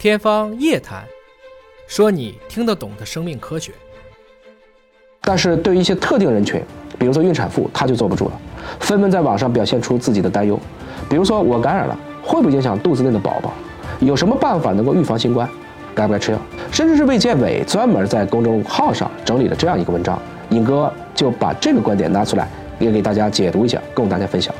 [0.00, 1.04] 天方夜谭，
[1.86, 3.70] 说你听得懂的生命科学。
[5.20, 6.58] 但是对于一些特定人群，
[6.98, 8.40] 比如说孕产妇，她就坐不住了，
[8.78, 10.58] 纷纷在网上表现出自己的担忧。
[11.06, 13.52] 比如说，我感染了，会不会影响肚子内的宝宝？
[13.98, 15.46] 有什么办法能够预防新冠？
[15.94, 16.38] 该不该吃药？
[16.72, 22.48] 甚至是卫健委专门在公众号上整理了这样一个文章，尹哥就把这个观点拿出来，
[22.78, 24.54] 也给大家解读一下，供大家分享。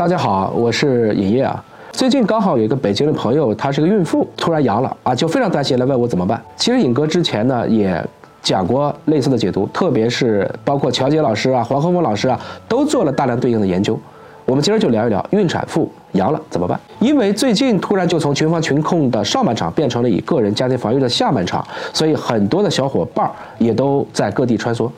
[0.00, 1.62] 大家好，我是尹烨啊。
[1.92, 6.42] 最近刚好有一个北京的朋友，她是个孕妇，突然阳了啊，就非常担心，来问我怎么办。
[6.56, 8.02] 其实尹哥之前呢也
[8.40, 13.94] 讲过类似的解读，特别是包括乔杰老师啊、黄鹤峰老师啊，都做了大量对应的研究。
[14.46, 16.80] 我们今儿就聊一聊孕产妇阳了怎么办？
[17.00, 21.62] 因为最近突然就从群防群控的上半场变成了以个人家庭防御的下半场，
[21.92, 24.90] 所以很多的小伙伴儿也都在各地穿梭。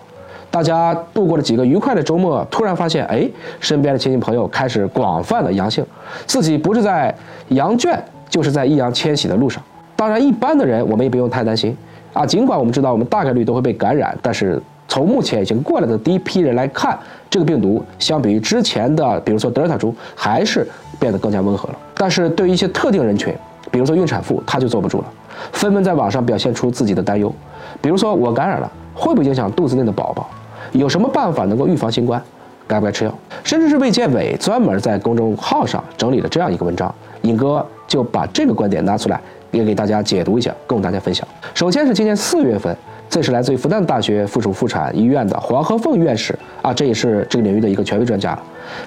[0.53, 3.27] 大家度过了几个愉快的周末，突然发现，哎，
[3.59, 5.83] 身边的亲戚朋友开始广泛的阳性，
[6.27, 7.13] 自己不是在
[7.49, 9.63] 羊圈，就是在易烊千玺的路上。
[9.97, 11.75] 当然，一般的人我们也不用太担心
[12.13, 12.27] 啊。
[12.27, 16.99] 尽管我们知道我们大概率都会被感染，但是从目前已经过来的第一批人来看，
[17.31, 20.69] 这个病毒相比于之前的，比如说德尔塔株，还是
[21.01, 21.75] 变得更加温和了。
[21.95, 23.35] 但是对于一些特定人群，
[23.71, 25.05] 比如说孕产妇，她就坐不住了，
[25.53, 27.33] 纷纷在网上表现出自己的担忧。
[27.81, 30.29] 比如说，我感染了，会不会影响肚子内的宝宝？
[30.73, 32.23] 有什么办法能够预防新冠？
[32.67, 33.15] 该不该吃药？
[33.45, 36.93] 甚至是卫健委专门在公众号上整理了这样一个文章，
[37.23, 41.27] 尹哥就把这个观点拿出来，也给大家解读一下，供大家分享。
[41.53, 42.75] 首先是今年四月份，
[43.11, 48.39] 这是来自于复旦大学附属妇产医院的黄鹤凤院士啊，这也是这个领域的一个权威专家。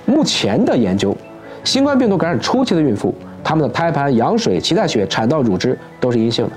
[0.05, 1.15] 目前的研究，
[1.63, 3.13] 新冠病毒感染初期的孕妇，
[3.43, 6.51] 她们的胎盘、羊水、脐带血、产道乳汁都是阴性的。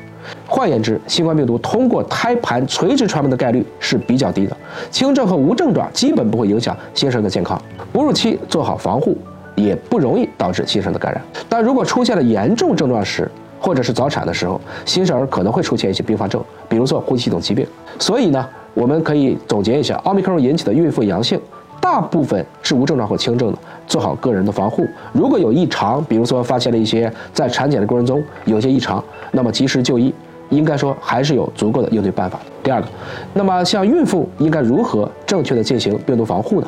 [0.47, 4.57] 换言之，新冠病毒通过胎盘垂直传播的概率是比较低的，
[4.91, 7.61] 轻症和无症状基本不会影响新生的健康。
[7.93, 9.17] 哺乳期做好防护，
[9.55, 11.23] 也不容易导致新生的感染。
[11.49, 13.31] 但如果出现了严重症状时，
[13.61, 17.67] 或者是早产的时候，新生儿可能会出现一些并发症，比如说呼吸系统疾病。
[17.99, 21.41] 所以呢，我们可以总结一下，奥密克戎引起的孕妇阳性，
[21.81, 24.87] 大部分是无症状或轻症的，做好个人的防护。
[25.13, 29.03] 如果有异常，比如说发现了一些在产检的过程中有些异常，
[29.33, 30.15] 那么及时就医。
[30.51, 32.41] 应该说还是有足够的应对办法。
[32.63, 32.89] 第二个，
[33.35, 36.67] 那么像孕妇应该如何正确的进行病毒防护呢？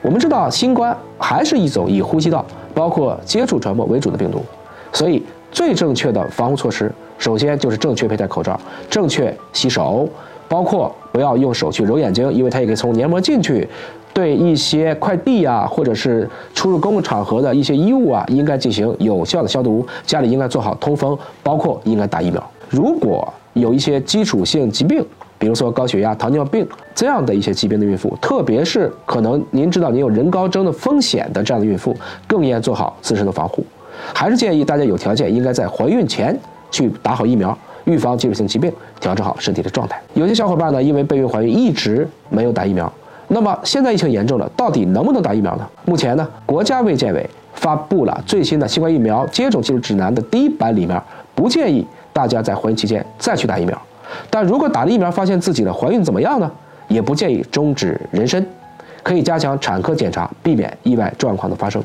[0.00, 4.42] 我们知道新冠还是一种以呼吸道包括接触传播为主的病毒，
[4.92, 8.58] 所以最正确的防护措施，首先就是正确佩戴口罩，
[8.90, 10.08] 正确洗手，
[10.48, 13.68] 包括不要用手去揉眼睛，因为它也可以从黏膜进去。
[14.12, 19.86] 对一些快递啊，或者是出入公共场合的一些衣物啊，应该进行有效的消毒。
[20.06, 22.50] 家里应该做好通风，包括应该打疫苗。
[22.68, 25.04] 如果有一些基础性疾病，
[25.38, 31.94] 比如说高血压、糖尿病这样的一些疾病的孕妇，特别是可能您知道您有人高征的风险的这样的孕妇，
[32.26, 33.64] 更应该做好自身的防护。
[34.14, 36.38] 还是建议大家有条件应该在怀孕前
[36.70, 40.00] 去打好疫苗，预防基础性疾病，调整好身体的状态。
[40.14, 42.90] 有些小伙伴呢，因为备孕怀孕一直没有打疫苗，
[43.34, 45.66] 那么现在疫情严重了，到底能不能打疫苗呢？
[45.86, 51.02] 目前呢，国家卫健委发布了最新的新冠疫苗接种技术指南的第一版里面，
[51.34, 51.86] 不建议。
[52.12, 53.80] 大家在怀孕期间再去打疫苗，
[54.28, 56.52] 但如果打了疫苗发现自己的怀孕怎么样呢？
[56.88, 58.44] 也不建议终止妊娠，
[59.02, 61.82] 可以加强产科检查，避免意外状况的发生。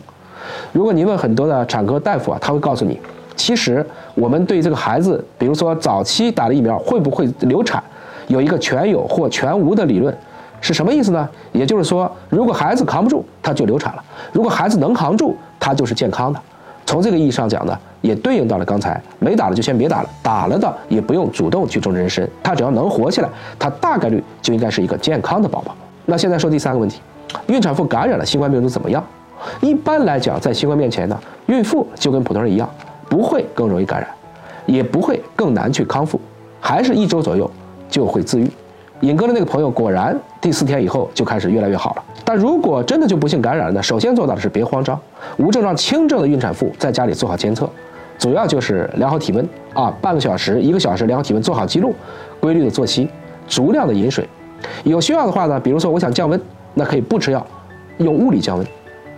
[0.74, 3.00] 如果您问很多的产科大夫啊，他会告诉你，
[3.38, 3.86] 其实
[4.16, 7.82] 我们对这个孩子，比如说早期打了疫苗会不会流产，
[8.28, 10.14] 有一个全有或全无的理论，
[10.60, 11.30] 是什么意思呢？
[11.52, 14.02] 也就是说，如果孩子扛不住，他就流产了；
[14.32, 16.40] 如果孩子能扛住，他就是健康的。
[16.86, 23.30] 从这个意义上讲呢，也对应到了刚才没打了就先别打了，打了的也不用主动去终止妊娠，他只要能活下来，
[23.60, 25.76] 他大概率就应该是一个健康的宝宝。
[26.06, 27.02] 那现在说第三个问题，
[27.48, 29.04] 孕产妇感染了新冠病毒怎么样？
[29.62, 32.70] 一般来讲，在新冠面前呢，孕妇就跟普通人一样，
[33.10, 34.10] 不会更容易感染，
[34.66, 36.20] 也不会更难去康复，
[36.62, 37.50] 还是一周左右
[37.90, 38.50] 就会自愈。
[39.02, 42.04] 尹哥的那个朋友果然第四天以后就开始越来越好了。
[42.26, 43.82] 但如果真的就不幸感染了？
[43.82, 45.00] 首先做到的是别慌张，
[45.38, 47.70] 无症状轻症的孕产妇在家里做好监测，
[48.18, 51.94] 主要就是量好体温啊，半个小时、一个小时量好体温，做好记录，
[52.40, 53.08] 规律的作息，
[53.48, 54.28] 足量的饮水。
[54.84, 56.42] 有需要的话呢，比如说我想降温，
[56.74, 57.46] 那可以不吃药，
[58.00, 58.66] 用物理降温，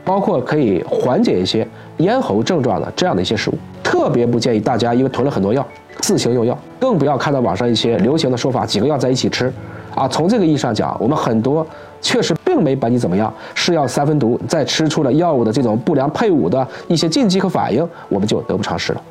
[0.03, 1.65] 包括可以缓解一些
[1.97, 3.53] 咽喉症状的这样的一些食物。
[3.81, 5.65] 特别不建议大家因为囤了很多药。
[6.09, 9.53] 自行用药，更不要看到网上一些流行的说法，几个药在一起吃，
[9.93, 11.63] 啊，从这个意义上讲，我们很多
[12.01, 19.01] 确实并没把你怎么样，是药三分毒，再吃出了药物的这种不良配伍的一些禁忌和反应，我们就得不偿失了。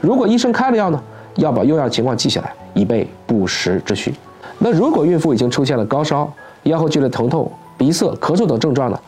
[0.00, 1.02] 如果医生开了药呢，
[1.34, 4.14] 要把用药情况记下来，以备不时之需。
[4.60, 6.32] 那如果孕妇已经出现了高烧、
[6.62, 9.00] 咽喉剧烈疼痛、鼻塞、咳嗽等症状呢，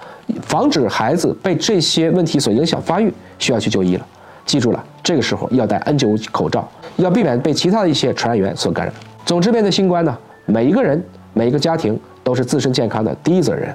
[0.42, 4.04] 防止孩子被这些问题所影响发育，需要去就医了。
[4.48, 6.66] 记住了，这个时候要戴 N95 口罩，
[6.96, 8.94] 要避免被其他的一些传染源所感染。
[9.26, 11.04] 总之，面对新冠呢，每一个人、
[11.34, 13.68] 每一个家庭都是自身健康的第一责任。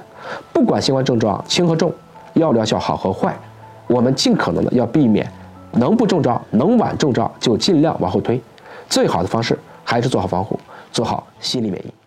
[0.52, 1.94] 不管新冠症状轻和重，
[2.32, 3.32] 药疗效好和坏，
[3.86, 5.30] 我们尽可能的要避免，
[5.70, 8.42] 能不中招、能晚中招就尽量往后推。
[8.88, 10.58] 最好的方式还是做好防护，
[10.90, 12.03] 做好心理免疫。